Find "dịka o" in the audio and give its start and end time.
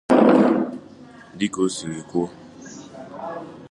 1.37-1.67